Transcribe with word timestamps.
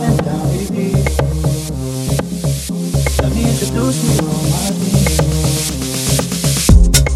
Let 0.00 0.08
me 3.34 3.42
introduce 3.50 3.98
you 4.02 4.10
to 4.16 4.24
my 4.24 4.70
beat. 4.80 5.20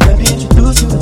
Let 0.00 0.14
me 0.18 0.24
introduce 0.32 0.82
you 0.82 1.01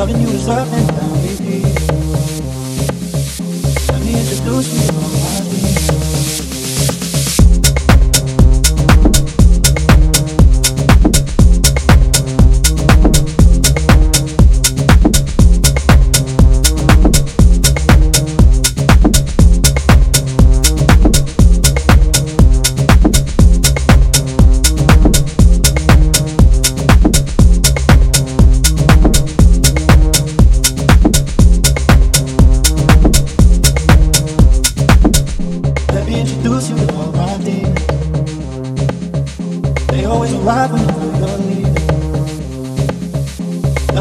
Loving 0.00 0.22
you 0.22 0.28
is 0.28 0.48
loving 0.48 0.86
now, 0.86 1.14
baby. 1.16 1.62
I 3.92 3.98
need 4.02 4.24
to 4.28 4.44
do. 4.46 5.29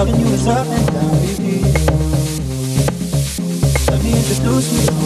loving 0.09 0.25
you 0.25 0.33
is 0.33 0.47
up 0.47 0.67
and 0.67 0.87
down, 0.87 1.11
baby. 1.21 1.61
Let 3.87 4.03
me 4.03 4.11
introduce 4.17 4.73
you 4.73 4.98